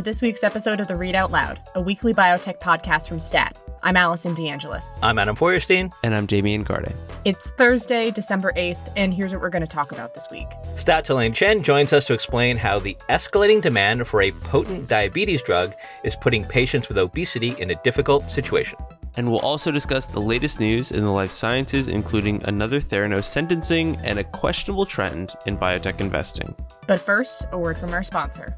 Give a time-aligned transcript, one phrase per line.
[0.00, 3.58] Welcome to this week's episode of The Readout Loud, a weekly biotech podcast from STAT.
[3.82, 4.98] I'm Allison DeAngelis.
[5.02, 5.90] I'm Adam Feuerstein.
[6.02, 6.94] And I'm Damian Garde.
[7.26, 10.46] It's Thursday, December 8th, and here's what we're going to talk about this week.
[10.76, 15.42] Stat Elaine Chen joins us to explain how the escalating demand for a potent diabetes
[15.42, 18.78] drug is putting patients with obesity in a difficult situation.
[19.18, 23.98] And we'll also discuss the latest news in the life sciences, including another Theranos sentencing
[24.02, 26.54] and a questionable trend in biotech investing.
[26.86, 28.56] But first, a word from our sponsor.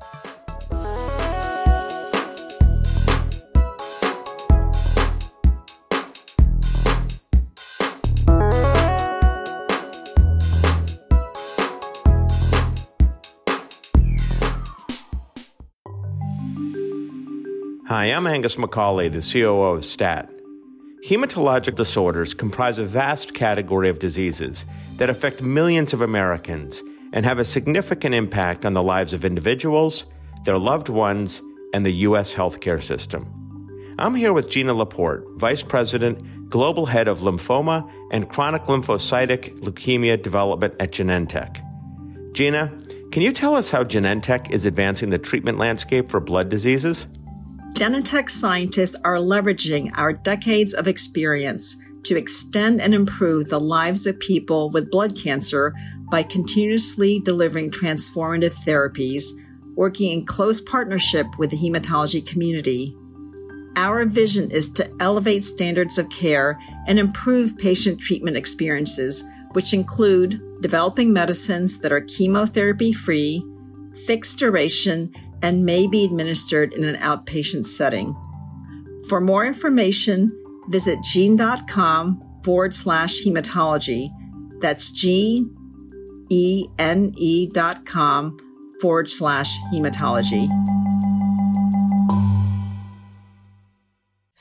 [17.93, 20.31] Hi, I'm Angus McCauley, the COO of STAT.
[21.07, 24.65] Hematologic disorders comprise a vast category of diseases
[24.97, 26.81] that affect millions of Americans
[27.13, 30.07] and have a significant impact on the lives of individuals,
[30.47, 31.43] their loved ones,
[31.75, 32.35] and the U.S.
[32.35, 33.27] healthcare system.
[33.99, 40.23] I'm here with Gina Laporte, Vice President, Global Head of Lymphoma and Chronic Lymphocytic Leukemia
[40.23, 41.61] Development at Genentech.
[42.33, 42.73] Gina,
[43.11, 47.07] can you tell us how Genentech is advancing the treatment landscape for blood diseases?
[47.83, 54.21] Genentech scientists are leveraging our decades of experience to extend and improve the lives of
[54.21, 55.73] people with blood cancer
[56.09, 59.25] by continuously delivering transformative therapies,
[59.75, 62.97] working in close partnership with the hematology community.
[63.75, 70.41] Our vision is to elevate standards of care and improve patient treatment experiences, which include
[70.61, 73.45] developing medicines that are chemotherapy free,
[74.07, 78.15] fixed duration, and may be administered in an outpatient setting.
[79.09, 80.31] For more information,
[80.69, 84.09] visit gene.com forward slash hematology.
[84.61, 85.47] That's G
[86.31, 88.39] E N E dot com
[88.81, 90.49] forward slash hematology.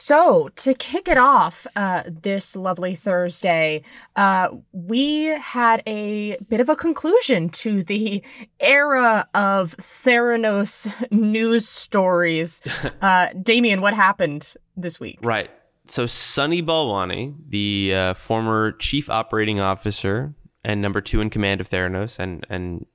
[0.01, 3.83] So, to kick it off uh, this lovely Thursday,
[4.15, 8.23] uh, we had a bit of a conclusion to the
[8.59, 12.63] era of Theranos news stories.
[13.01, 15.17] Uh, Damian, what happened this week?
[15.23, 15.49] Right.
[15.85, 21.69] So, Sunny Balwani, the uh, former chief operating officer and number two in command of
[21.69, 22.85] Theranos and, and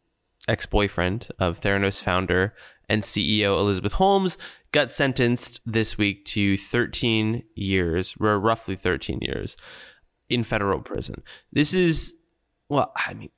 [0.49, 2.55] ex boyfriend of Theranos founder
[2.89, 4.39] and CEO Elizabeth Holmes
[4.73, 9.57] got sentenced this week to 13 years, or roughly 13 years,
[10.29, 11.23] in federal prison.
[11.53, 12.15] This is,
[12.69, 13.31] well, I mean,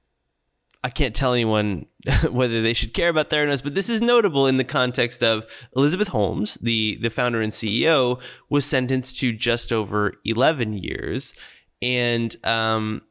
[0.84, 1.86] I can't tell anyone
[2.30, 5.44] whether they should care about Theranos, but this is notable in the context of
[5.76, 11.34] Elizabeth Holmes, the, the founder and CEO, was sentenced to just over 11 years.
[11.82, 13.02] And um,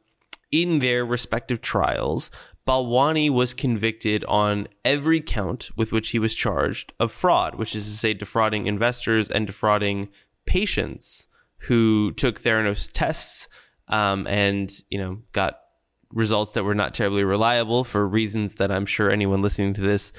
[0.50, 2.30] in their respective trials,
[2.68, 7.86] Balwani was convicted on every count with which he was charged of fraud, which is
[7.86, 10.10] to say, defrauding investors and defrauding
[10.44, 11.28] patients
[11.60, 13.48] who took Theranos tests
[13.88, 15.60] um, and you know got
[16.10, 20.12] results that were not terribly reliable for reasons that I'm sure anyone listening to this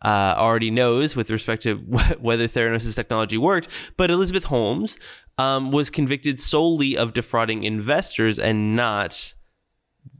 [0.00, 1.74] uh, already knows with respect to
[2.20, 3.68] whether Theranos' technology worked.
[3.96, 4.96] But Elizabeth Holmes
[5.38, 9.34] um, was convicted solely of defrauding investors and not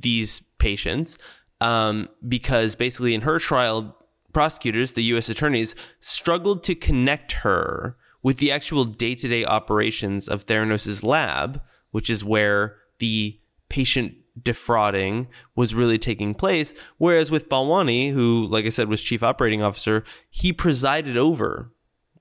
[0.01, 1.17] these patients
[1.61, 3.97] um, because basically in her trial,
[4.33, 5.29] prosecutors, the U.S.
[5.29, 11.63] attorneys, struggled to connect her with the actual day to day operations of Theranos' lab,
[11.91, 16.75] which is where the patient defrauding was really taking place.
[16.99, 21.73] Whereas with Balwani, who, like I said, was chief operating officer, he presided over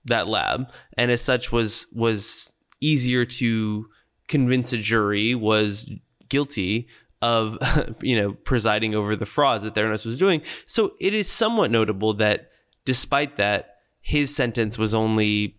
[0.05, 3.89] that lab, and as such was was easier to
[4.27, 5.91] convince a jury was
[6.29, 6.87] guilty
[7.21, 7.57] of
[8.01, 10.41] you know presiding over the frauds that Theranos was doing.
[10.65, 12.51] So it is somewhat notable that
[12.85, 15.57] despite that, his sentence was only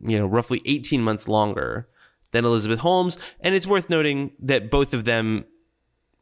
[0.00, 1.88] you know roughly 18 months longer
[2.32, 5.44] than Elizabeth Holmes, and it's worth noting that both of them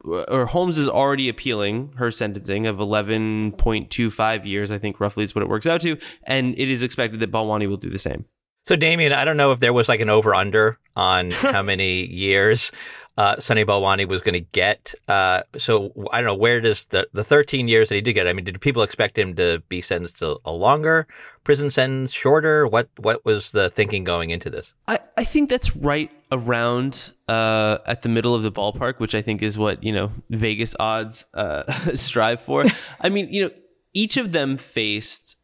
[0.03, 5.41] or Holmes is already appealing her sentencing of 11.25 years, I think roughly is what
[5.41, 8.25] it works out to, and it is expected that Balwani will do the same.
[8.63, 12.05] So, Damian, I don't know if there was like an over under on how many
[12.05, 12.71] years
[13.17, 14.93] uh, Sunny Balwani was going to get.
[15.07, 18.27] Uh, so I don't know where does the the 13 years that he did get.
[18.27, 21.07] I mean, did people expect him to be sentenced to a longer
[21.43, 22.67] prison sentence, shorter?
[22.67, 24.73] What what was the thinking going into this?
[24.87, 29.21] I, I think that's right around uh, at the middle of the ballpark, which I
[29.21, 31.63] think is what you know Vegas odds uh,
[31.95, 32.65] strive for.
[33.01, 33.49] I mean, you know,
[33.93, 35.35] each of them faced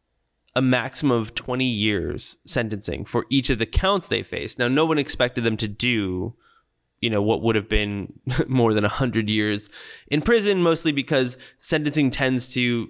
[0.56, 4.56] a maximum of 20 years sentencing for each of the counts they faced.
[4.56, 6.36] Now, no one expected them to do
[7.04, 8.12] you know what would have been
[8.48, 9.70] more than 100 years
[10.08, 12.88] in prison mostly because sentencing tends to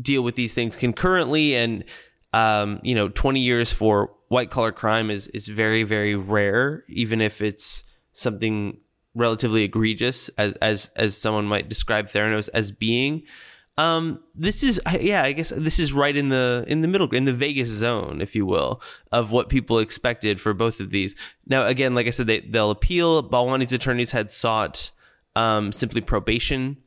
[0.00, 1.84] deal with these things concurrently and
[2.32, 7.20] um, you know, 20 years for white collar crime is, is very, very rare, even
[7.20, 8.78] if it's something
[9.14, 13.22] relatively egregious as, as, as someone might describe Theranos as being.
[13.78, 17.26] Um, this is, yeah, I guess this is right in the, in the middle, in
[17.26, 18.82] the Vegas zone, if you will,
[19.12, 21.14] of what people expected for both of these.
[21.46, 23.22] Now, again, like I said, they, they'll appeal.
[23.22, 24.90] Balwani's attorneys had sought,
[25.36, 26.78] um, simply probation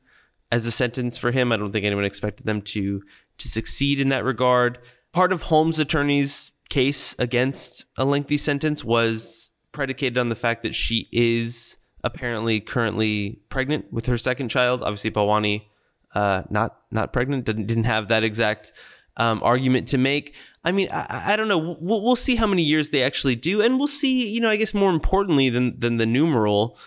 [0.52, 1.54] as a sentence for him.
[1.54, 3.02] I don't think anyone expected them to,
[3.38, 4.78] to succeed in that regard.
[5.14, 10.76] Part of Holmes' attorney's case against a lengthy sentence was predicated on the fact that
[10.76, 14.84] she is apparently currently pregnant with her second child.
[14.84, 15.68] Obviously, Balwani
[16.16, 18.72] uh, not not pregnant, didn't didn't have that exact
[19.18, 20.36] um, argument to make.
[20.64, 21.78] I mean, I, I don't know.
[21.80, 24.32] We'll, we'll see how many years they actually do, and we'll see.
[24.32, 26.78] You know, I guess more importantly than than the numeral,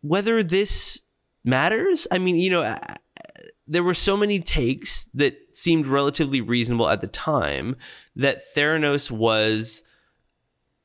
[0.00, 1.00] whether this
[1.44, 2.06] matters.
[2.10, 2.78] I mean, you know,
[3.66, 7.76] there were so many takes that seemed relatively reasonable at the time
[8.16, 9.82] that Theranos was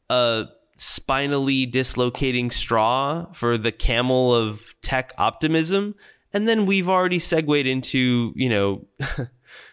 [0.09, 5.95] a spinally dislocating straw for the camel of tech optimism.
[6.33, 8.85] And then we've already segued into, you know,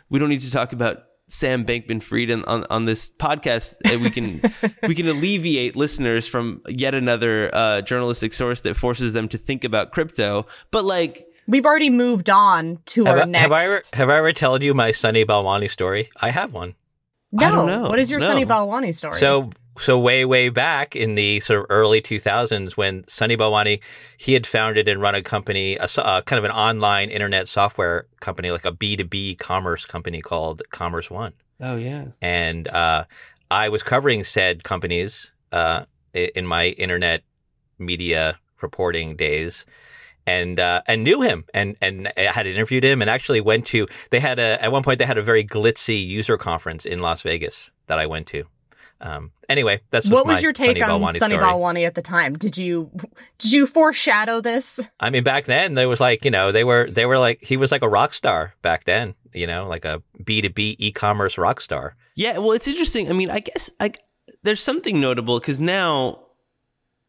[0.09, 3.75] we don't need to talk about Sam Bankman Fried on, on, on, this podcast.
[3.85, 4.41] And We can
[4.83, 9.65] we can alleviate listeners from yet another uh, journalistic source that forces them to think
[9.65, 10.47] about crypto.
[10.71, 13.43] But like we've already moved on to have our I, next.
[13.43, 16.11] Have I ever have I ever told you my Sunny Balwani story?
[16.21, 16.75] I have one.
[17.33, 17.47] No.
[17.47, 17.89] I don't know.
[17.89, 18.27] What is your No.
[18.27, 19.15] Sunny Balwani story?
[19.15, 23.81] So so way way back in the sort of early 2000s when Sunny Balwani
[24.17, 27.49] he had founded and run a company a, so- uh, kind of an online internet
[27.49, 32.07] software company like a B2B commerce company called Commerce One Oh yeah.
[32.21, 33.05] and uh,
[33.51, 37.23] I was covering said companies uh, in my internet
[37.79, 39.65] media reporting days,
[40.27, 43.87] and uh, and knew him, and and had interviewed him, and actually went to.
[44.11, 47.23] They had a at one point they had a very glitzy user conference in Las
[47.23, 48.45] Vegas that I went to.
[49.01, 51.47] Um, anyway, that's what was my your take Sunny on Balwani Sunny story.
[51.47, 52.37] Balwani at the time?
[52.37, 52.91] Did you
[53.39, 54.81] did you foreshadow this?
[55.01, 57.57] I mean, back then there was like you know they were they were like he
[57.57, 60.93] was like a rock star back then, you know, like a B two B e
[60.93, 61.97] commerce rock star.
[62.15, 63.11] Yeah, well, it's interesting.
[63.11, 63.93] I mean, I guess I,
[64.43, 66.21] there's something notable because now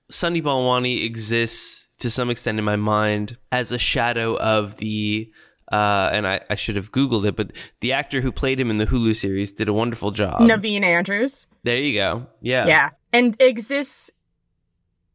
[0.10, 5.32] Sunny Balwani exists to some extent in my mind as a shadow of the,
[5.72, 8.78] uh, and I, I should have Googled it, but the actor who played him in
[8.78, 10.40] the Hulu series did a wonderful job.
[10.42, 11.48] Naveen Andrews.
[11.64, 12.28] There you go.
[12.42, 12.68] Yeah.
[12.68, 12.90] Yeah.
[13.12, 14.12] And exists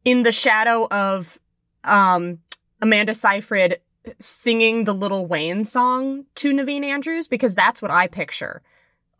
[0.05, 1.39] in the shadow of
[1.83, 2.39] um
[2.81, 3.79] Amanda Seyfried
[4.19, 8.61] singing the Lil Wayne song to Naveen Andrews because that's what I picture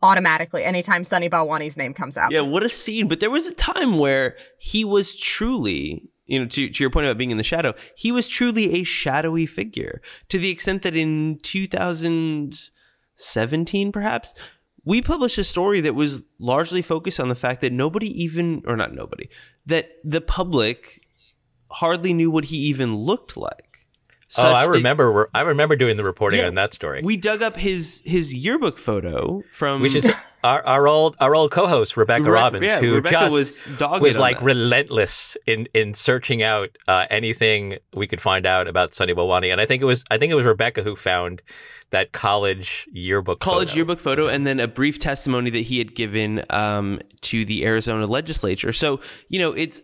[0.02, 2.30] automatically anytime Sunny Balwani's name comes out.
[2.30, 3.08] Yeah, what a scene.
[3.08, 7.06] But there was a time where he was truly, you know, to, to your point
[7.06, 10.96] about being in the shadow, he was truly a shadowy figure to the extent that
[10.96, 14.34] in 2017, perhaps,
[14.84, 18.76] we published a story that was largely focused on the fact that nobody even, or
[18.76, 19.28] not nobody,
[19.66, 21.00] that the public
[21.70, 23.63] hardly knew what he even looked like.
[24.38, 25.28] Oh, I remember.
[25.34, 26.46] I remember doing the reporting Yeah.
[26.46, 27.00] on that story.
[27.04, 30.10] We dug up his his yearbook photo from which is
[30.42, 34.18] our, our old our old co-host Rebecca Re- Robbins, yeah, who Rebecca just was was
[34.18, 34.44] like that.
[34.44, 39.60] relentless in in searching out uh, anything we could find out about Sunny Balwani, and
[39.60, 41.42] I think it was I think it was Rebecca who found
[41.90, 43.76] that college yearbook college photo.
[43.76, 48.04] yearbook photo and then a brief testimony that he had given um, to the Arizona
[48.06, 48.72] legislature.
[48.72, 49.80] So, you know, it's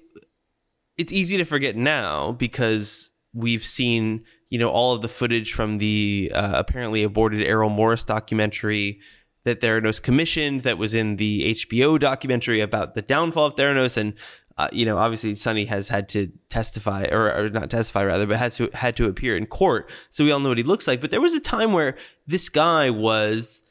[0.99, 5.79] it's easy to forget now because we've seen, you know, all of the footage from
[5.79, 9.01] the uh, apparently aborted Errol Morris documentary
[9.45, 14.15] that Theranos commissioned that was in the HBO documentary about the downfall of Theranos and
[14.61, 18.37] uh, you know, obviously Sunny has had to testify or, or not testify rather, but
[18.37, 19.91] has to had to appear in court.
[20.11, 21.01] So we all know what he looks like.
[21.01, 23.63] But there was a time where this guy was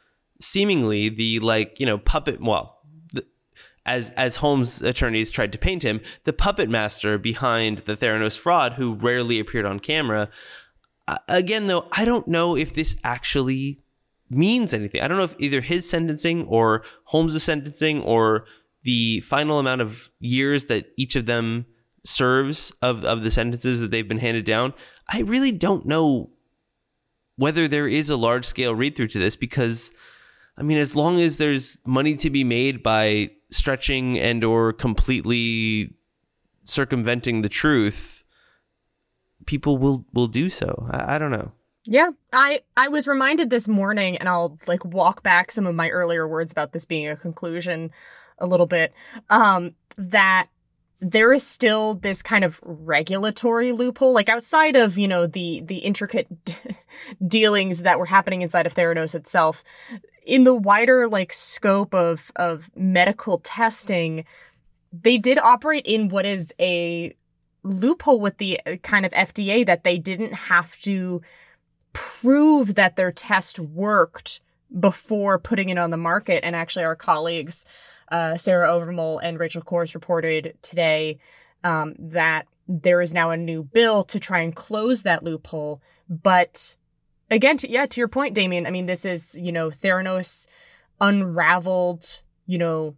[0.42, 2.80] seemingly the like, you know, puppet, well,
[3.14, 3.24] the,
[3.86, 8.74] as as Holmes' attorneys tried to paint him, the puppet master behind the Theranos fraud
[8.74, 10.28] who rarely appeared on camera.
[11.28, 13.80] Again though, I don't know if this actually
[14.30, 15.02] means anything.
[15.02, 18.46] I don't know if either his sentencing or Holmes' sentencing or
[18.84, 21.66] the final amount of years that each of them
[22.04, 24.74] serves of, of the sentences that they've been handed down.
[25.12, 26.32] I really don't know
[27.36, 29.92] whether there is a large scale read through to this because
[30.58, 35.96] I mean as long as there's money to be made by stretching and or completely
[36.64, 38.19] circumventing the truth,
[39.50, 40.88] people will will do so.
[40.92, 41.52] I, I don't know.
[41.84, 45.90] Yeah, I I was reminded this morning, and I'll like walk back some of my
[45.90, 47.90] earlier words about this being a conclusion
[48.38, 48.94] a little bit.
[49.32, 50.50] Um, that
[51.02, 55.78] there is still this kind of regulatory loophole, like outside of you know the the
[55.78, 56.28] intricate
[57.28, 59.64] dealings that were happening inside of Theranos itself.
[60.28, 64.26] in the wider like scope of of medical testing,
[64.94, 67.16] they did operate in what is a
[67.70, 71.22] loophole with the uh, kind of FDA that they didn't have to
[71.94, 74.42] prove that their test worked
[74.78, 76.44] before putting it on the market.
[76.44, 77.66] And actually, our colleagues,
[78.12, 81.20] uh, Sarah Owermohle and Rachel Cohrs, reported today
[81.64, 85.82] um, that there is now a new bill to try and close that loophole.
[86.08, 86.76] But
[87.32, 90.46] again, to, yeah, to your point, Damian, I mean, this is, you know, Theranos
[91.02, 92.96] unraveled, you know,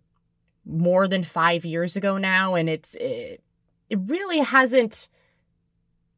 [0.66, 2.56] more than five years ago now.
[2.56, 3.42] And it's, it,
[3.92, 5.10] it really hasn't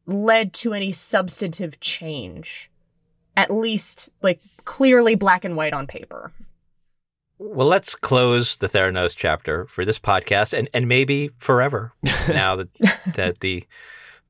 [0.05, 2.69] led to any substantive change.
[3.35, 6.31] At least, like, clearly black and white on paper.
[7.39, 11.93] Well, let's close the Theranos chapter for this podcast and, and maybe forever
[12.27, 12.69] now that,
[13.15, 13.65] that the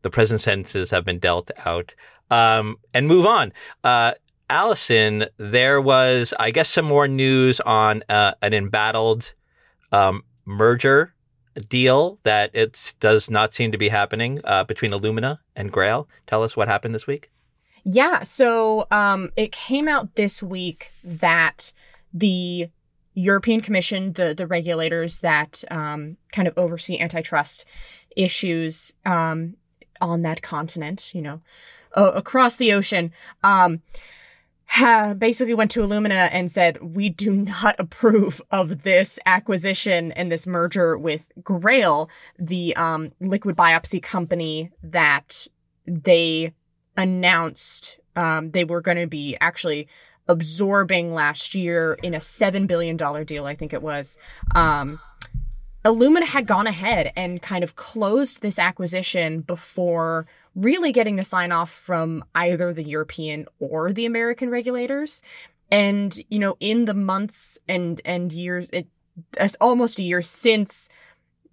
[0.03, 1.95] the present sentences have been dealt out
[2.29, 3.53] um, and move on.
[3.83, 4.13] Uh,
[4.49, 9.33] Allison, there was, I guess, some more news on uh, an embattled
[9.93, 11.12] um, merger
[11.61, 16.07] deal that it does not seem to be happening uh, between Illumina and Grail.
[16.27, 17.29] Tell us what happened this week.
[17.83, 21.73] Yeah, so um, it came out this week that
[22.13, 22.69] the
[23.13, 27.65] European Commission, the the regulators that um, kind of oversee antitrust
[28.15, 29.55] issues um,
[29.99, 31.41] on that continent, you know,
[31.93, 33.11] across the ocean,
[33.43, 33.81] um,
[35.17, 40.47] basically went to Illumina and said, "We do not approve of this acquisition and this
[40.47, 45.47] merger with Grail, the um, liquid biopsy company that
[45.85, 46.53] they
[46.97, 49.87] announced um, they were going to be actually
[50.27, 54.17] absorbing last year in a $7 billion deal, I think it was.
[54.55, 54.99] Um,
[55.83, 61.51] Illumina had gone ahead and kind of closed this acquisition before really getting the sign
[61.51, 65.23] off from either the European or the American regulators.
[65.71, 68.87] And, you know, in the months and, and years, it,
[69.39, 70.89] it's almost a year since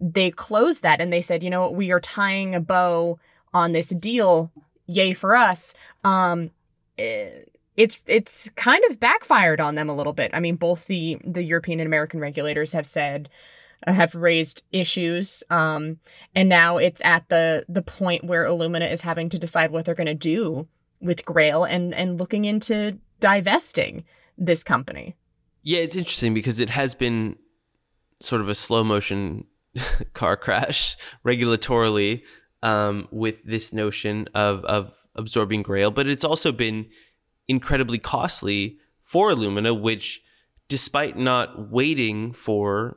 [0.00, 3.18] they closed that and they said, you know, we are tying a bow
[3.52, 4.50] on this deal
[4.86, 5.74] yay for us.
[6.04, 6.50] Um,
[6.96, 10.32] it's it's kind of backfired on them a little bit.
[10.34, 13.30] I mean, both the the European and American regulators have said
[13.86, 15.98] have raised issues, um,
[16.34, 19.94] and now it's at the the point where Illumina is having to decide what they're
[19.94, 20.68] going to do
[21.00, 24.04] with Grail and and looking into divesting
[24.36, 25.16] this company.
[25.62, 27.36] Yeah, it's interesting because it has been
[28.20, 29.46] sort of a slow motion
[30.12, 32.22] car crash regulatorily
[32.62, 36.86] um, with this notion of of absorbing Grail, but it's also been
[37.48, 40.22] incredibly costly for Illumina, which,
[40.68, 42.96] despite not waiting for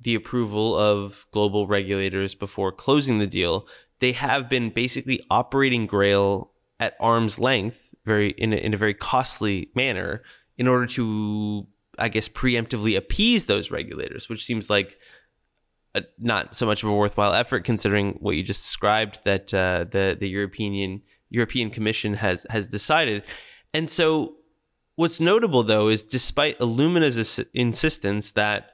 [0.00, 3.66] the approval of global regulators before closing the deal,
[4.00, 8.94] they have been basically operating Grail at arm's length, very in a, in a very
[8.94, 10.22] costly manner,
[10.58, 11.66] in order to,
[11.98, 14.98] I guess, preemptively appease those regulators, which seems like
[15.94, 19.84] a, not so much of a worthwhile effort considering what you just described that uh,
[19.90, 23.22] the the European European Commission has has decided.
[23.72, 24.36] And so,
[24.96, 28.73] what's notable though is despite Illumina's insistence that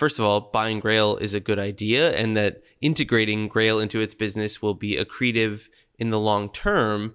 [0.00, 4.14] first of all, buying Grail is a good idea, and that integrating Grail into its
[4.14, 7.14] business will be accretive in the long term.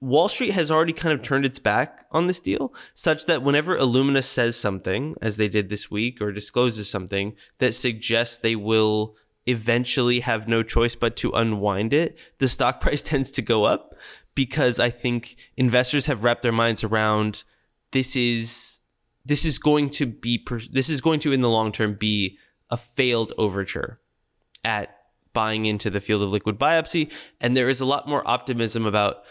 [0.00, 3.78] Wall Street has already kind of turned its back on this deal, such that whenever
[3.78, 9.14] Illumina says something, as they did this week, or discloses something that suggests they will
[9.46, 13.94] eventually have no choice but to unwind it, the stock price tends to go up
[14.34, 17.44] because I think investors have wrapped their minds around
[17.92, 18.77] this is
[19.24, 22.38] this is going to be this is going to in the long term be
[22.70, 24.00] a failed overture
[24.64, 24.94] at
[25.32, 27.12] buying into the field of liquid biopsy.
[27.40, 29.22] And there is a lot more optimism about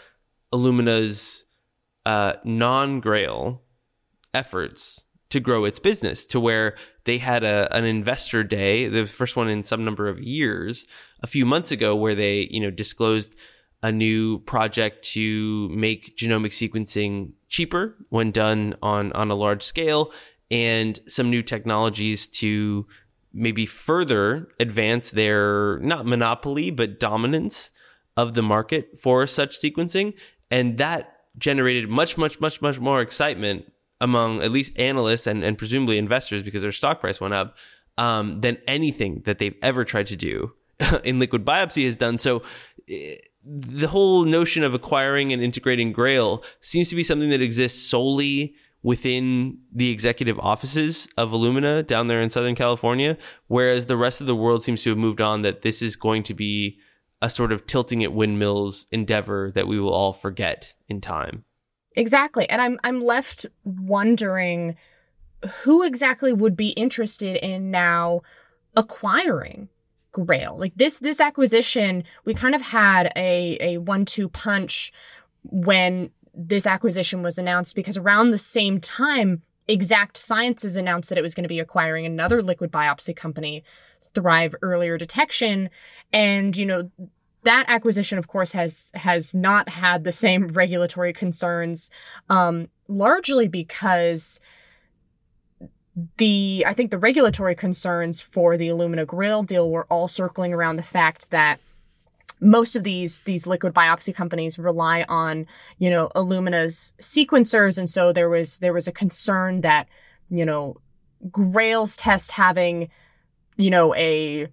[0.52, 1.44] Illumina's
[2.06, 3.62] uh, non-grail
[4.32, 9.36] efforts to grow its business to where they had a, an investor day, the first
[9.36, 10.86] one in some number of years,
[11.22, 13.34] a few months ago, where they, you know, disclosed
[13.82, 20.12] a new project to make genomic sequencing cheaper when done on, on a large scale
[20.50, 22.86] and some new technologies to
[23.32, 27.70] maybe further advance their not monopoly, but dominance
[28.16, 30.14] of the market for such sequencing.
[30.50, 33.70] And that generated much, much, much, much more excitement
[34.00, 37.56] among at least analysts and, and presumably investors because their stock price went up
[37.96, 40.52] um, than anything that they've ever tried to do
[41.04, 42.18] in liquid biopsy has done.
[42.18, 42.42] So
[42.88, 43.16] eh,
[43.48, 48.54] the whole notion of acquiring and integrating Grail seems to be something that exists solely
[48.82, 54.26] within the executive offices of Illumina down there in Southern California, whereas the rest of
[54.26, 56.78] the world seems to have moved on that this is going to be
[57.20, 61.44] a sort of tilting at windmills endeavor that we will all forget in time.
[61.96, 62.48] Exactly.
[62.48, 64.76] And I'm I'm left wondering
[65.62, 68.22] who exactly would be interested in now
[68.76, 69.68] acquiring
[70.12, 70.56] Grail.
[70.58, 74.92] Like this this acquisition, we kind of had a a one-two punch
[75.44, 81.22] when this acquisition was announced because around the same time Exact Sciences announced that it
[81.22, 83.62] was going to be acquiring another liquid biopsy company,
[84.14, 85.68] Thrive Earlier Detection,
[86.10, 86.90] and you know
[87.44, 91.90] that acquisition of course has has not had the same regulatory concerns
[92.30, 94.40] um largely because
[96.16, 100.76] the I think the regulatory concerns for the Illumina Grail deal were all circling around
[100.76, 101.60] the fact that
[102.40, 105.46] most of these these liquid biopsy companies rely on
[105.78, 109.88] you know Illumina's sequencers, and so there was there was a concern that
[110.30, 110.76] you know
[111.30, 112.90] Grail's test having
[113.56, 114.48] you know a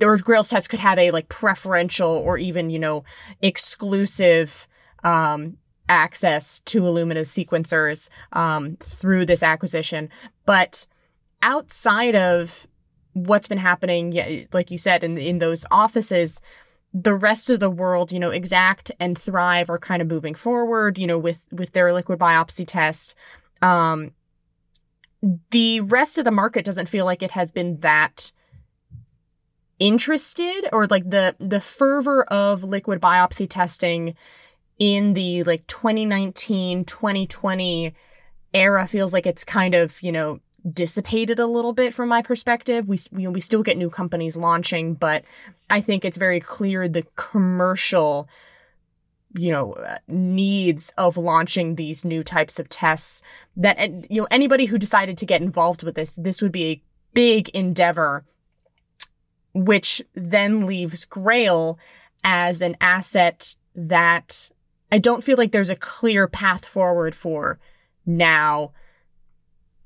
[0.00, 3.04] or Grail's test could have a like preferential or even you know
[3.42, 4.66] exclusive
[5.02, 10.08] um, access to Illumina's sequencers um, through this acquisition.
[10.46, 10.86] But
[11.42, 12.66] outside of
[13.12, 16.40] what's been happening, like you said, in in those offices,
[16.92, 20.98] the rest of the world, you know, Exact and Thrive are kind of moving forward,
[20.98, 23.14] you know, with with their liquid biopsy test.
[23.62, 24.12] Um,
[25.50, 28.32] the rest of the market doesn't feel like it has been that
[29.78, 34.14] interested or like the the fervor of liquid biopsy testing
[34.78, 37.94] in the like 2019 2020
[38.54, 40.40] era feels like it's kind of you know
[40.72, 42.88] dissipated a little bit from my perspective.
[42.88, 45.24] We you know, we still get new companies launching but
[45.68, 48.28] i think it's very clear the commercial
[49.36, 53.22] you know uh, needs of launching these new types of tests
[53.56, 56.82] that you know anybody who decided to get involved with this this would be a
[57.12, 58.24] big endeavor
[59.54, 61.78] which then leaves grail
[62.24, 64.50] as an asset that
[64.90, 67.58] I don't feel like there's a clear path forward for
[68.06, 68.72] now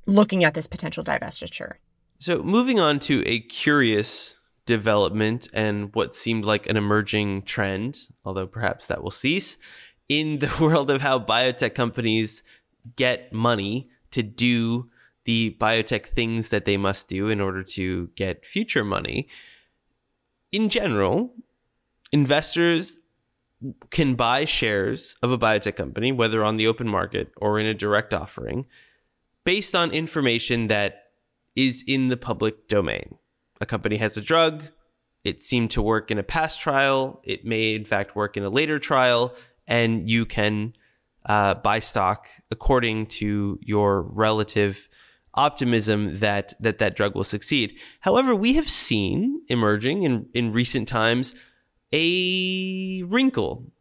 [0.07, 1.74] looking at this potential divestiture.
[2.18, 8.46] So, moving on to a curious development and what seemed like an emerging trend, although
[8.46, 9.57] perhaps that will cease,
[10.09, 12.42] in the world of how biotech companies
[12.96, 14.90] get money to do
[15.24, 19.28] the biotech things that they must do in order to get future money.
[20.52, 21.35] In general,
[22.12, 22.97] investors
[23.90, 27.75] can buy shares of a biotech company, whether on the open market or in a
[27.75, 28.66] direct offering,
[29.44, 31.05] based on information that
[31.57, 33.16] is in the public domain.
[33.61, 34.64] A company has a drug,
[35.25, 38.49] it seemed to work in a past trial, it may in fact work in a
[38.49, 39.35] later trial,
[39.66, 40.75] and you can
[41.27, 44.88] uh, buy stock according to your relative
[45.35, 47.79] optimism that that that drug will succeed.
[48.01, 51.35] However, we have seen emerging in in recent times
[51.92, 53.72] a wrinkle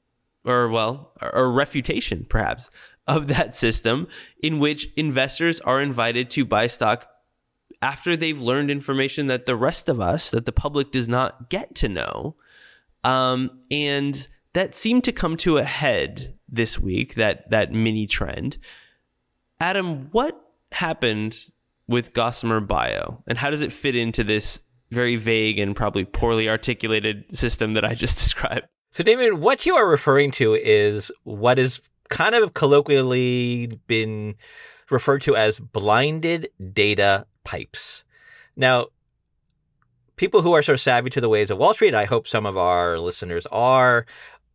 [0.46, 2.70] or well, a refutation perhaps
[3.08, 4.08] of that system
[4.42, 7.10] in which investors are invited to buy stock
[7.82, 11.76] after they've learned information that the rest of us, that the public does not get
[11.76, 12.36] to know.
[13.04, 18.58] Um, and that seemed to come to a head this week, that, that mini trend.
[19.60, 20.40] Adam, what
[20.72, 21.50] happened
[21.88, 24.60] with Gossamer Bio and how does it fit into this
[24.92, 28.68] very vague and probably poorly articulated system that I just described.
[28.92, 34.36] So, David, what you are referring to is what is kind of colloquially been
[34.90, 38.04] referred to as blinded data pipes.
[38.56, 38.88] Now,
[40.16, 42.46] people who are sort of savvy to the ways of Wall Street, I hope some
[42.46, 44.06] of our listeners are,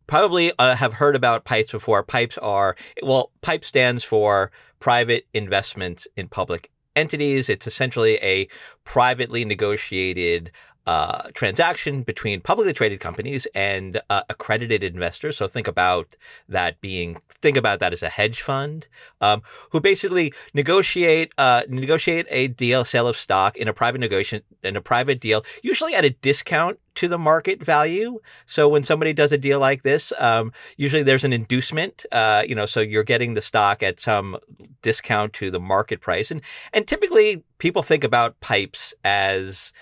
[0.07, 2.03] probably uh, have heard about pipes before.
[2.03, 7.49] Pipes are, well, PIPE stands for private investment in public entities.
[7.49, 8.47] It's essentially a
[8.83, 10.51] privately negotiated
[10.85, 15.37] uh, transaction between publicly traded companies and uh, accredited investors.
[15.37, 16.15] So think about
[16.49, 18.87] that being think about that as a hedge fund
[19.21, 24.41] um, who basically negotiate uh, negotiate a deal sale of stock in a private negotiation
[24.61, 28.19] in a private deal, usually at a discount to the market value.
[28.45, 32.05] So when somebody does a deal like this, um, usually there's an inducement.
[32.11, 34.37] Uh, you know, so you're getting the stock at some
[34.81, 39.73] discount to the market price, and and typically people think about pipes as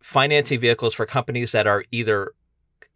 [0.00, 2.32] financing vehicles for companies that are either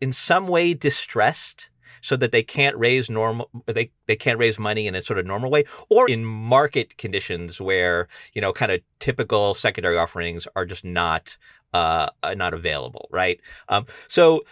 [0.00, 1.68] in some way distressed
[2.00, 5.24] so that they can't raise normal they, they can't raise money in a sort of
[5.24, 10.66] normal way or in market conditions where you know kind of typical secondary offerings are
[10.66, 11.38] just not
[11.74, 14.44] uh, not available right um, so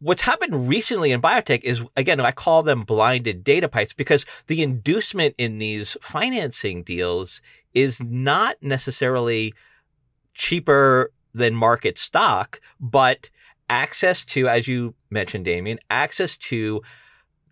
[0.00, 4.62] what's happened recently in biotech is again i call them blinded data pipes because the
[4.62, 7.40] inducement in these financing deals
[7.74, 9.52] is not necessarily
[10.32, 13.28] cheaper than market stock, but
[13.68, 16.82] access to, as you mentioned, Damian, access to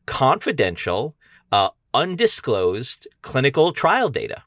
[0.06, 1.14] confidential,
[1.52, 4.42] uh, undisclosed clinical trial data.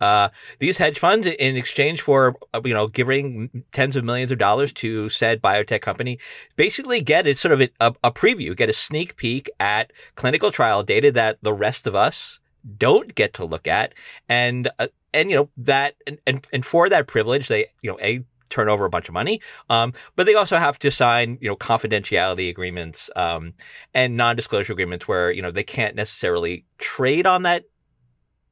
[0.00, 4.38] Uh, these hedge funds, in exchange for uh, you know giving tens of millions of
[4.38, 6.18] dollars to said biotech company,
[6.56, 10.82] basically get a sort of a, a preview, get a sneak peek at clinical trial
[10.82, 12.40] data that the rest of us
[12.78, 13.94] don't get to look at,
[14.28, 17.98] and uh, and you know that and, and and for that privilege, they you know
[18.00, 19.40] a turn over a bunch of money.
[19.70, 23.54] Um, but they also have to sign, you know, confidentiality agreements um,
[23.94, 27.64] and non-disclosure agreements where you know they can't necessarily trade on that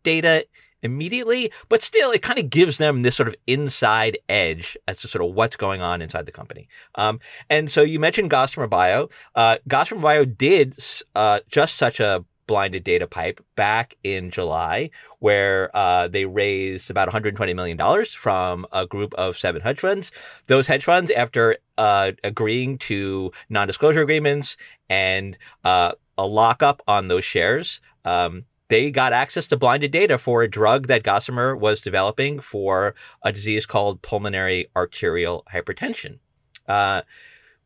[0.04, 0.46] data
[0.82, 5.08] immediately, but still, it kind of gives them this sort of inside edge as to
[5.08, 6.68] sort of what's going on inside the company.
[6.94, 9.08] Um, and so you mentioned Gossamer Bio.
[9.34, 10.76] Uh, Gossamer Bio did
[11.14, 17.08] uh, just such a blinded data pipe back in July, where uh, they raised about
[17.08, 20.10] $120 million from a group of seven hedge funds.
[20.48, 24.56] Those hedge funds, after uh, agreeing to non disclosure agreements
[24.88, 30.42] and uh, a lockup on those shares, um, they got access to blinded data for
[30.42, 36.18] a drug that Gossamer was developing for a disease called pulmonary arterial hypertension.
[36.66, 37.02] Uh,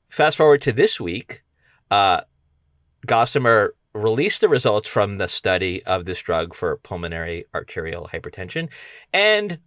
[0.08, 1.42] fast forward to this week,
[1.90, 2.22] uh,
[3.06, 8.68] Gossamer released the results from the study of this drug for pulmonary arterial hypertension,
[9.12, 9.58] and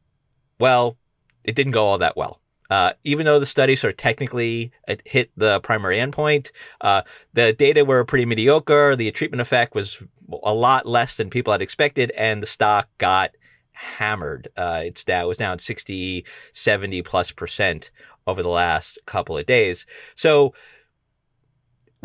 [0.59, 0.97] well,
[1.43, 2.39] it didn't go all that well.
[2.69, 4.71] Uh, even though the study sort of technically
[5.05, 6.49] hit the primary endpoint,
[6.81, 8.95] uh, the data were pretty mediocre.
[8.95, 10.03] The treatment effect was
[10.43, 13.31] a lot less than people had expected, and the stock got
[13.71, 14.47] hammered.
[14.55, 17.91] Uh, it's down, it was down 60, 70 plus percent
[18.27, 19.85] over the last couple of days.
[20.15, 20.53] So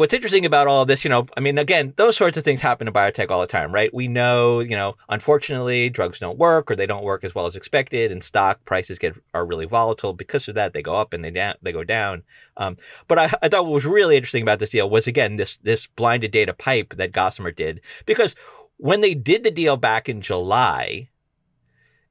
[0.01, 2.63] what's interesting about all of this, you know, I mean, again, those sorts of things
[2.63, 3.93] happen in biotech all the time, right?
[3.93, 7.55] We know, you know, unfortunately, drugs don't work or they don't work as well as
[7.55, 10.73] expected, and stock prices get are really volatile because of that.
[10.73, 12.23] They go up and they down, they go down.
[12.57, 15.59] Um, but I, I thought what was really interesting about this deal was again this
[15.59, 18.35] this blinded data pipe that Gossamer did because
[18.79, 21.11] when they did the deal back in July,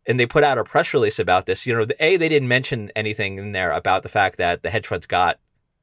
[0.05, 1.65] and they put out a press release about this.
[1.65, 4.85] You know, a they didn't mention anything in there about the fact that the hedge
[4.85, 5.39] funds got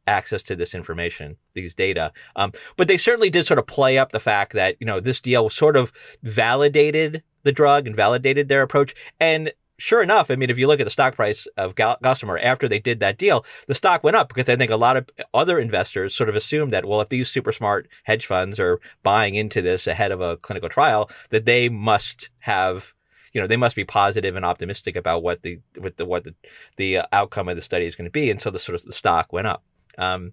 [0.07, 2.13] access to this information, these data.
[2.35, 5.21] Um, but they certainly did sort of play up the fact that, you know, this
[5.21, 5.93] deal sort of
[6.23, 8.95] validated the drug and validated their approach.
[9.21, 12.69] And sure enough, I mean, if you look at the stock price of Gossamer after
[12.69, 15.59] they did that deal, the stock went up because I think a lot of other
[15.59, 19.63] investors sort of assumed that, well, if these super smart hedge funds are buying into
[19.63, 22.95] this ahead of a clinical trial, that they must have
[23.33, 26.35] you know they must be positive and optimistic about what the what the what the,
[26.77, 28.93] the outcome of the study is going to be and so the sort of the
[28.93, 29.63] stock went up
[29.99, 30.33] um,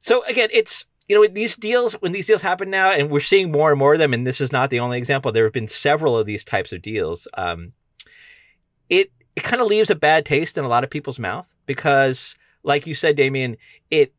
[0.00, 3.50] so again, it's you know these deals when these deals happen now, and we're seeing
[3.50, 4.12] more and more of them.
[4.12, 5.32] And this is not the only example.
[5.32, 7.26] There have been several of these types of deals.
[7.34, 7.72] Um,
[8.88, 12.36] it it kind of leaves a bad taste in a lot of people's mouth because,
[12.62, 13.56] like you said, Damian,
[13.90, 14.12] it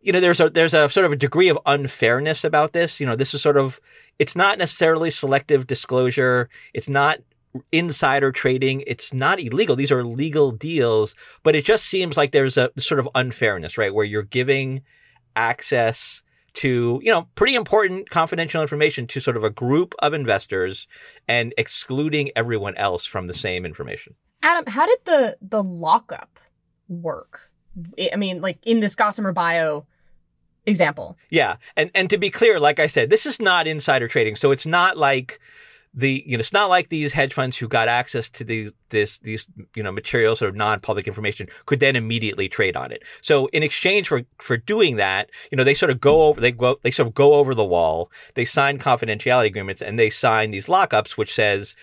[0.00, 3.00] you know there's a there's a sort of a degree of unfairness about this.
[3.00, 3.80] You know, this is sort of
[4.18, 6.48] it's not necessarily selective disclosure.
[6.74, 7.18] It's not
[7.70, 8.82] insider trading.
[8.86, 9.76] It's not illegal.
[9.76, 13.94] These are legal deals, but it just seems like there's a sort of unfairness, right?
[13.94, 14.82] Where you're giving
[15.36, 16.22] access
[16.54, 20.86] to, you know, pretty important confidential information to sort of a group of investors
[21.26, 24.14] and excluding everyone else from the same information.
[24.42, 26.38] Adam, how did the the lockup
[26.88, 27.50] work?
[28.12, 29.86] I mean, like in this Gossamer bio
[30.66, 31.16] example.
[31.30, 31.56] Yeah.
[31.76, 34.36] And and to be clear, like I said, this is not insider trading.
[34.36, 35.40] So it's not like
[35.94, 39.18] the you know it's not like these hedge funds who got access to these this
[39.18, 43.02] these you know materials or non-public information could then immediately trade on it.
[43.20, 46.52] So in exchange for for doing that, you know they sort of go over they
[46.52, 48.10] go they sort of go over the wall.
[48.34, 51.74] They sign confidentiality agreements and they sign these lockups which says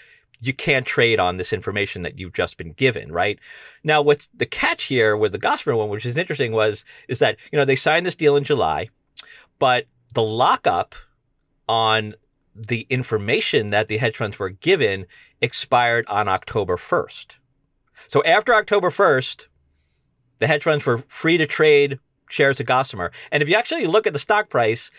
[0.42, 3.38] you can't trade on this information that you've just been given, right?
[3.84, 7.38] Now, what's the catch here with the Gossamer one, which is interesting, was is that
[7.52, 8.90] you know they signed this deal in July,
[9.60, 10.96] but the lockup
[11.68, 12.16] on
[12.56, 15.06] the information that the hedge funds were given
[15.42, 17.36] expired on October 1st.
[18.08, 19.48] So after October 1st,
[20.40, 23.12] the hedge funds were free to trade shares of Gossamer.
[23.32, 24.92] And if you actually look at the stock price,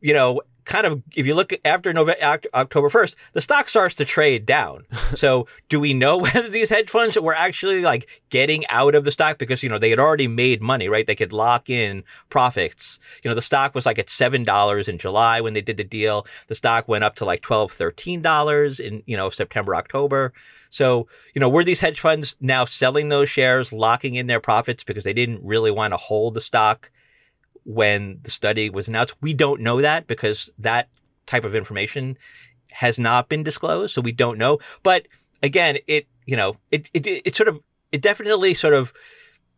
[0.00, 4.04] you know, kind of if you look after November, October 1st, the stock starts to
[4.04, 4.84] trade down.
[5.14, 9.12] so do we know whether these hedge funds were actually like getting out of the
[9.12, 11.06] stock because, you know, they had already made money, right?
[11.06, 12.98] They could lock in profits.
[13.22, 16.26] You know, the stock was like at $7 in July when they did the deal.
[16.48, 20.32] The stock went up to like $12, $13 in, you know, September, October.
[20.70, 24.84] So, you know, were these hedge funds now selling those shares, locking in their profits
[24.84, 26.90] because they didn't really want to hold the stock
[27.64, 29.14] when the study was announced.
[29.20, 30.88] We don't know that because that
[31.26, 32.16] type of information
[32.72, 34.58] has not been disclosed, so we don't know.
[34.82, 35.06] But
[35.42, 38.92] again, it you know it it it sort of it definitely sort of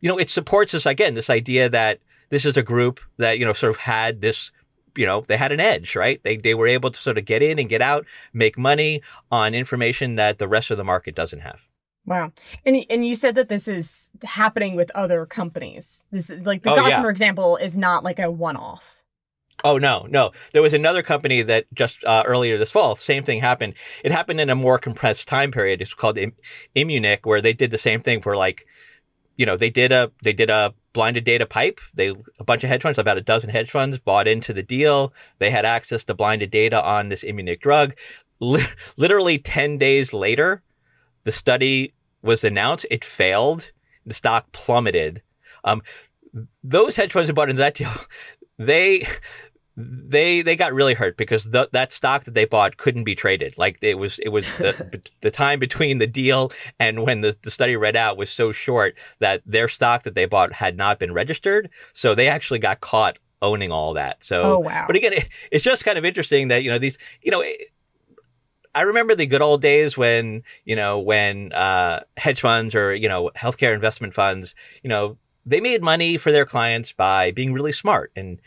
[0.01, 3.45] you know it supports this again this idea that this is a group that you
[3.45, 4.51] know sort of had this
[4.97, 6.23] you know, they had an edge, right?
[6.23, 9.55] They, they were able to sort of get in and get out, make money on
[9.55, 11.61] information that the rest of the market doesn't have.
[12.07, 12.33] Wow.
[12.67, 16.07] And and you said that this is happening with other companies.
[16.11, 17.11] This is like the Oh, Gossamer yeah.
[17.11, 19.03] example is not like a one-off.
[19.63, 20.33] Oh no, no.
[20.53, 23.75] There was another company that just uh, earlier this fall, same thing happened.
[24.05, 25.81] It happened in a more compressed time period.
[25.81, 26.37] It's called Im-
[26.77, 28.67] Immunic, where they did the same thing for like,
[29.37, 31.81] you know, they did a they did a blinded data pipe.
[31.95, 35.15] They a bunch of hedge funds, about a dozen hedge funds, bought into the deal.
[35.39, 37.95] They had access to blinded data on this Immunic drug.
[38.41, 38.67] Li-
[38.99, 40.63] literally ten days later,
[41.25, 42.87] the study was announced.
[42.91, 43.73] It failed.
[44.07, 45.23] The stock plummeted.
[45.65, 45.83] Um,
[46.63, 47.91] those hedge funds who bought into that deal,
[48.59, 49.07] they
[49.77, 53.59] they they got really hurt because the, that stock that they bought couldn't be traded.
[53.59, 57.51] Like it was it was the, the time between the deal and when the, the
[57.51, 61.13] study read out was so short that their stock that they bought had not been
[61.13, 61.71] registered.
[61.93, 64.23] So they actually got caught owning all that.
[64.23, 64.85] So Oh, wow.
[64.87, 67.41] But again, it, it's just kind of interesting that you know these you know.
[67.41, 67.71] It,
[68.75, 73.09] I remember the good old days when, you know, when uh, hedge funds or, you
[73.09, 77.73] know, healthcare investment funds, you know, they made money for their clients by being really
[77.73, 78.41] smart and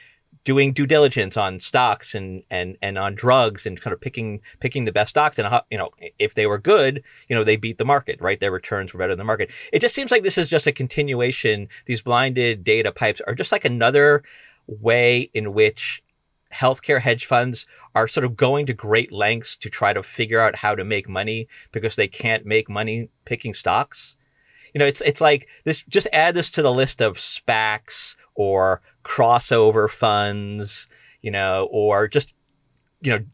[0.43, 4.85] doing due diligence on stocks and, and, and on drugs and kind of picking, picking
[4.85, 5.37] the best stocks.
[5.37, 8.39] And, you know, if they were good, you know, they beat the market, right?
[8.39, 9.51] Their returns were better than the market.
[9.73, 11.67] It just seems like this is just a continuation.
[11.85, 14.23] These blinded data pipes are just like another
[14.67, 16.01] way in which
[16.53, 20.57] healthcare hedge funds are sort of going to great lengths to try to figure out
[20.57, 24.15] how to make money because they can't make money picking stocks.
[24.73, 25.83] You know, it's it's like this.
[25.87, 30.87] Just add this to the list of SPACs or crossover funds.
[31.21, 32.33] You know, or just
[33.01, 33.25] you know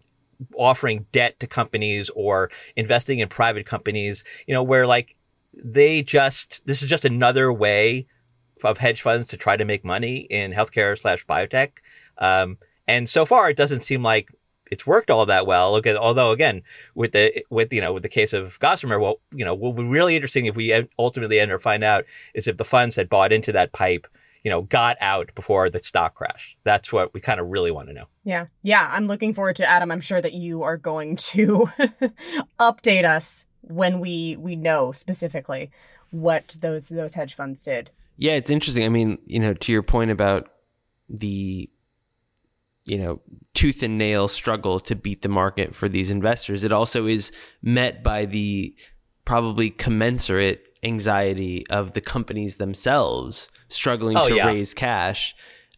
[0.57, 4.23] offering debt to companies or investing in private companies.
[4.47, 5.15] You know, where like
[5.53, 8.07] they just this is just another way
[8.63, 11.71] of hedge funds to try to make money in healthcare slash biotech.
[12.17, 14.29] Um, and so far, it doesn't seem like
[14.71, 15.75] it's worked all that well.
[15.75, 16.63] Again, although again,
[16.95, 19.83] with the with you know with the case of Gossamer, what you know will be
[19.83, 23.31] really interesting if we ultimately end up find out is if the funds that bought
[23.31, 24.07] into that pipe,
[24.43, 26.57] you know, got out before the stock crash.
[26.63, 28.05] That's what we kind of really want to know.
[28.23, 28.47] Yeah.
[28.61, 29.91] Yeah, I'm looking forward to Adam.
[29.91, 31.69] I'm sure that you are going to
[32.59, 35.71] update us when we we know specifically
[36.11, 37.91] what those those hedge funds did.
[38.17, 38.85] Yeah, it's interesting.
[38.85, 40.49] I mean, you know, to your point about
[41.09, 41.69] the
[42.85, 43.21] you know,
[43.53, 48.03] tooth and nail struggle to beat the market for these investors, it also is met
[48.03, 48.75] by the
[49.25, 54.47] probably commensurate anxiety of the companies themselves struggling Oh, to yeah.
[54.47, 55.33] raise cash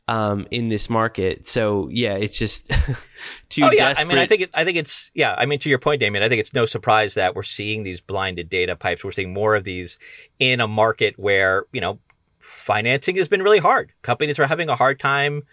[0.08, 1.46] um, in this market.
[1.46, 2.70] So yeah, it's just
[3.50, 4.06] too oh yeah, desperate.
[4.06, 5.36] I mean, I think it, I think it's yeah.
[5.38, 8.02] I mean, to your point, Damian, I think it's no surprise that we're seeing these
[8.02, 9.04] blinded data pipes.
[9.04, 9.98] We're seeing more of these
[10.40, 12.00] in a market where you know
[12.40, 13.94] financing has been really hard.
[14.02, 15.44] Companies are having a hard time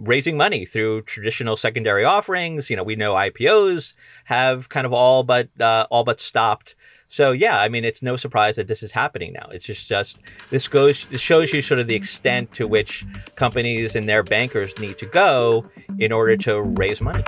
[0.00, 2.70] raising money through traditional secondary offerings.
[2.70, 6.74] You know, we know IPOs have kind of all but uh, all but stopped.
[7.08, 9.48] So yeah, I mean, it's no surprise that this is happening now.
[9.52, 10.18] It's just just
[10.50, 14.78] this goes this shows you sort of the extent to which companies and their bankers
[14.78, 15.64] need to go
[15.98, 17.24] in order to raise money.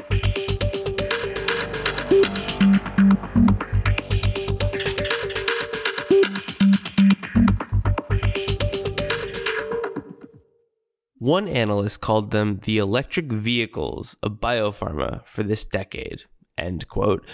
[11.22, 16.24] One analyst called them the electric vehicles of biopharma for this decade.
[16.58, 17.24] End quote.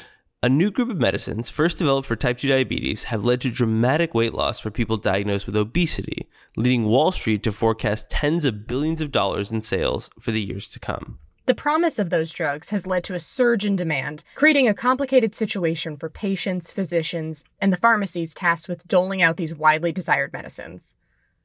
[0.43, 4.13] A new group of medicines, first developed for type 2 diabetes, have led to dramatic
[4.13, 9.01] weight loss for people diagnosed with obesity, leading Wall Street to forecast tens of billions
[9.01, 11.19] of dollars in sales for the years to come.
[11.47, 15.35] The promise of those drugs has led to a surge in demand, creating a complicated
[15.35, 20.95] situation for patients, physicians, and the pharmacies tasked with doling out these widely desired medicines.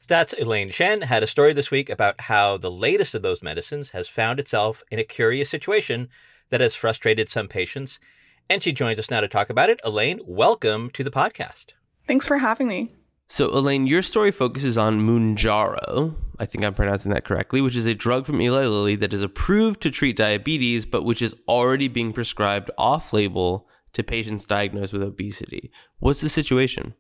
[0.06, 3.92] Stats Elaine Chen had a story this week about how the latest of those medicines
[3.92, 6.10] has found itself in a curious situation
[6.50, 8.02] that has frustrated some patients.
[8.50, 9.80] And she joins us now to talk about it.
[9.82, 11.68] Elaine, welcome to the podcast.
[12.06, 12.92] Thanks for having me.
[13.30, 17.86] So, Elaine, your story focuses on Mounjaro, I think I'm pronouncing that correctly, which is
[17.86, 21.88] a drug from Eli Lilly that is approved to treat diabetes, but which is already
[21.88, 25.72] being prescribed off label to patients diagnosed with obesity.
[26.00, 26.94] What's the situation?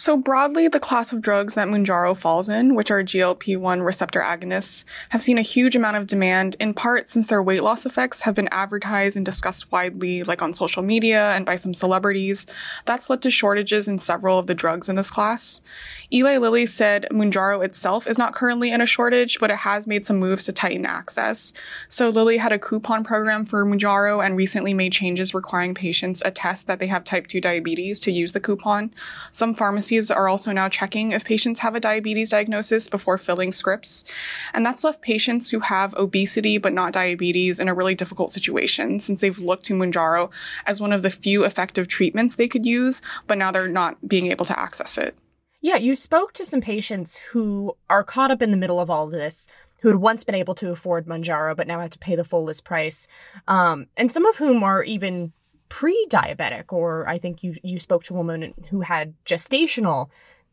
[0.00, 4.20] So, broadly, the class of drugs that Mounjaro falls in, which are GLP 1 receptor
[4.20, 8.20] agonists, have seen a huge amount of demand, in part since their weight loss effects
[8.20, 12.46] have been advertised and discussed widely, like on social media and by some celebrities.
[12.84, 15.62] That's led to shortages in several of the drugs in this class.
[16.12, 20.06] Eli Lilly said Mounjaro itself is not currently in a shortage, but it has made
[20.06, 21.52] some moves to tighten access.
[21.88, 26.68] So, Lilly had a coupon program for Mounjaro and recently made changes requiring patients attest
[26.68, 28.94] that they have type 2 diabetes to use the coupon.
[29.32, 33.52] Some pharmacies pharmacies are also now checking if patients have a diabetes diagnosis before filling
[33.52, 34.04] scripts.
[34.52, 39.00] And that's left patients who have obesity but not diabetes in a really difficult situation
[39.00, 40.30] since they've looked to Mounjaro
[40.66, 44.26] as one of the few effective treatments they could use, but now they're not being
[44.30, 45.16] able to access it.
[45.62, 49.06] Yeah, you spoke to some patients who are caught up in the middle of all
[49.06, 49.48] of this,
[49.80, 52.44] who had once been able to afford Mounjaro, but now have to pay the full
[52.44, 53.08] list price,
[53.46, 55.32] um, and some of whom are even
[55.68, 60.08] pre-diabetic, or I think you you spoke to a woman who had gestational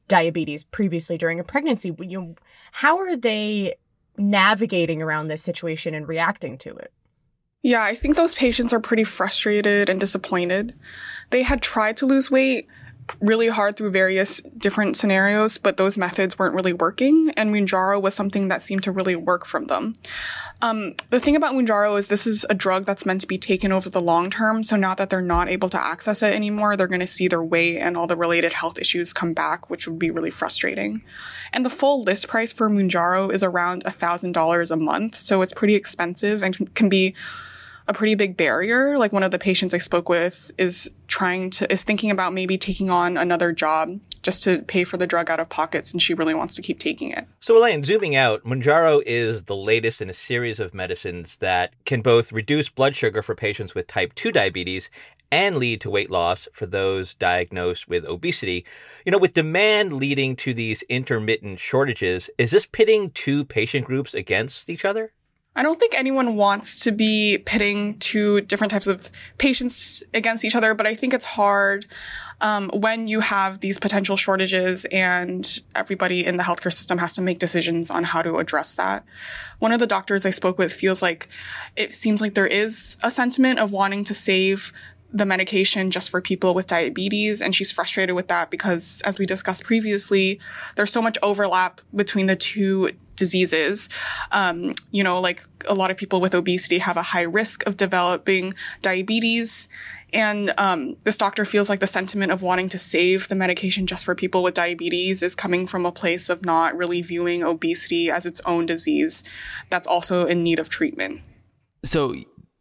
[0.08, 1.95] diabetes previously during a pregnancy.
[1.99, 2.36] You,
[2.71, 3.75] how are they
[4.17, 6.91] navigating around this situation and reacting to it?
[7.63, 10.75] Yeah, I think those patients are pretty frustrated and disappointed.
[11.32, 12.67] They had tried to lose weight
[13.22, 18.13] really hard through various different scenarios, but those methods weren't really working, and Mounjaro was
[18.13, 19.94] something that seemed to really work from them.
[20.62, 23.72] Um, the thing about Mounjaro is this is a drug that's meant to be taken
[23.72, 26.88] over the long term, so now that they're not able to access it anymore, they're
[26.88, 30.00] going to see their weight and all the related health issues come back, which would
[30.00, 31.02] be really frustrating.
[31.54, 35.76] And the full list price for Mounjaro is around $1,000 a month, so it's pretty
[35.76, 37.13] expensive and can be
[37.88, 38.98] a pretty big barrier.
[38.98, 42.58] Like one of the patients I spoke with is trying to, is thinking about maybe
[42.58, 46.13] taking on another job just to pay for the drug out of pockets and she
[46.13, 47.28] really wants to keep taking it.
[47.39, 52.02] So Elaine, zooming out, Mounjaro is the latest in a series of medicines that can
[52.02, 54.89] both reduce blood sugar for patients with type 2 diabetes
[55.32, 58.65] and lead to weight loss for those diagnosed with obesity.
[59.06, 64.13] You know, with demand leading to these intermittent shortages, is this pitting two patient groups
[64.13, 65.12] against each other?
[65.56, 70.56] I don't think anyone wants to be pitting two different types of patients against each
[70.56, 71.86] other, but I think it's hard
[72.41, 77.22] um, when you have these potential shortages and everybody in the healthcare system has to
[77.22, 79.06] make decisions on how to address that.
[79.60, 81.30] One of the doctors I spoke with feels like
[81.78, 84.74] it seems like there is a sentiment of wanting to save
[85.13, 87.41] the medication just for people with diabetes.
[87.41, 90.41] And she's frustrated with that because, as we discussed previously,
[90.76, 93.89] there's so much overlap between the two diseases.
[94.32, 97.78] Um, you know, like a lot of people with obesity have a high risk of
[97.78, 99.67] developing diabetes.
[100.13, 104.06] And um, this doctor feels like the sentiment of wanting to save the medication just
[104.06, 108.25] for people with diabetes is coming from a place of not really viewing obesity as
[108.25, 109.23] its own disease
[109.69, 111.21] that's also in need of treatment.
[111.84, 112.15] So,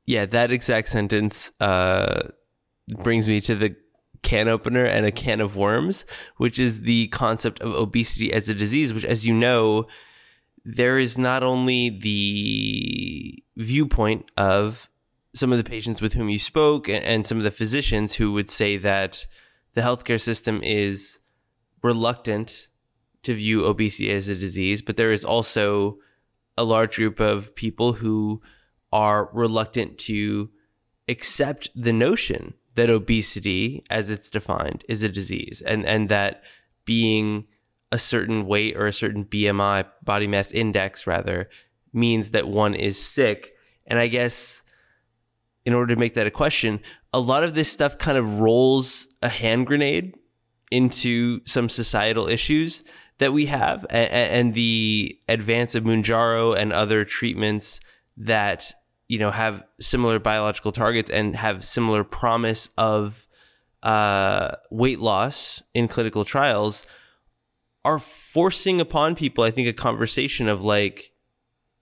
[0.06, 2.28] yeah, that exact sentence uh,
[3.02, 3.76] brings me to the
[4.22, 6.04] can opener and a can of worms,
[6.38, 9.86] which is the concept of obesity as a disease, which, as you know,
[10.64, 14.88] there is not only the viewpoint of
[15.34, 18.48] some of the patients with whom you spoke and, some of the physicians who would
[18.48, 19.26] say that
[19.74, 21.18] the healthcare system is
[21.82, 22.68] reluctant
[23.24, 25.98] to view obesity as a disease, but there is also
[26.56, 28.40] a large group of people who
[28.92, 30.50] are reluctant to
[31.08, 36.42] accept the notion that obesity, as it's defined, is a disease and, and that
[36.84, 37.46] being
[37.94, 41.48] a certain weight or a certain BMI, body mass index rather,
[41.92, 43.54] means that one is sick.
[43.86, 44.62] And I guess
[45.64, 46.80] in order to make that a question,
[47.12, 50.16] a lot of this stuff kind of rolls a hand grenade
[50.72, 52.82] into some societal issues
[53.18, 57.78] that we have and, the advance of Mounjaro and other treatments
[58.16, 58.72] that
[59.06, 63.28] you know have similar biological targets and have similar promise of
[63.84, 66.84] uh, weight loss in clinical trials
[67.84, 71.12] are forcing upon people, I think, a conversation of like,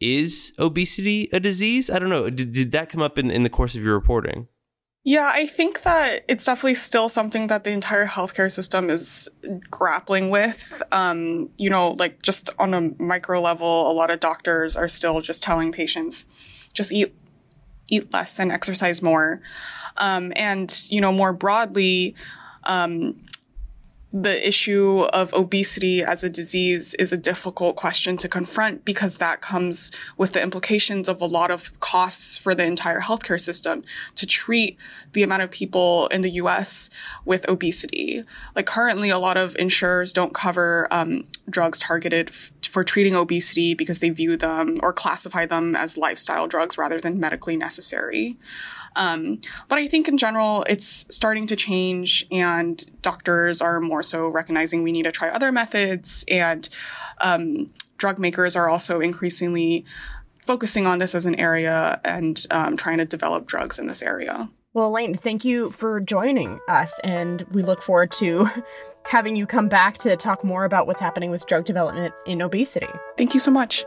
[0.00, 1.88] is obesity a disease?
[1.88, 2.28] I don't know.
[2.28, 4.48] Did, did that come up in, in the course of your reporting?
[5.04, 9.28] Yeah, I think that it's definitely still something that the entire healthcare system is
[9.70, 10.80] grappling with.
[10.92, 15.20] Um, you know, like just on a micro level, a lot of doctors are still
[15.20, 16.24] just telling patients,
[16.72, 17.14] just eat,
[17.88, 19.40] eat less and exercise more.
[19.96, 22.14] Um, and, you know, more broadly,
[22.64, 23.16] um,
[24.12, 29.40] the issue of obesity as a disease is a difficult question to confront because that
[29.40, 33.82] comes with the implications of a lot of costs for the entire healthcare system
[34.14, 34.76] to treat
[35.14, 36.90] the amount of people in the US
[37.24, 38.22] with obesity.
[38.54, 43.72] Like currently, a lot of insurers don't cover um, drugs targeted f- for treating obesity
[43.72, 48.36] because they view them or classify them as lifestyle drugs rather than medically necessary.
[48.96, 54.28] Um, but I think in general, it's starting to change, and doctors are more so
[54.28, 56.68] recognizing we need to try other methods, and
[57.20, 59.84] um, drug makers are also increasingly
[60.44, 64.50] focusing on this as an area and um, trying to develop drugs in this area.
[64.74, 68.48] Well, Elaine, thank you for joining us, and we look forward to
[69.04, 72.88] having you come back to talk more about what's happening with drug development in obesity.
[73.16, 73.84] Thank you so much.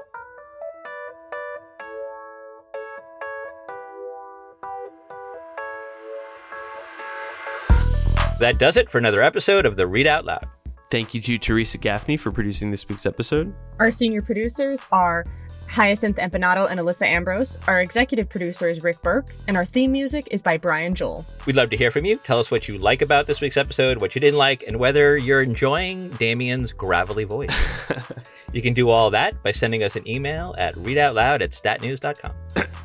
[8.45, 10.45] That does it for another episode of the Readout Loud.
[10.91, 13.51] Thank you to Teresa Gaffney for producing this week's episode.
[13.79, 15.25] Our senior producers are
[15.67, 17.57] Hyacinth Empinado and Alyssa Ambrose.
[17.67, 21.25] Our executive producer is Rick Berke, and our theme music is by Brian Joel.
[21.47, 22.17] We'd love to hear from you.
[22.17, 25.17] Tell us what you like about this week's episode, what you didn't like, and whether
[25.17, 27.49] you're enjoying Damian's gravelly voice.
[28.53, 32.31] you can do all that by sending us an email at readoutloud at statnews.com.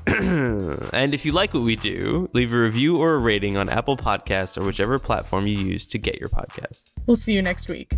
[0.93, 3.97] and if you like what we do, leave a review or a rating on Apple
[3.97, 6.91] Podcasts or whichever platform you use to get your podcast.
[7.07, 7.93] We'll see you next week.